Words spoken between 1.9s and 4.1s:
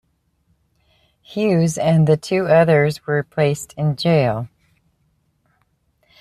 the two others were placed in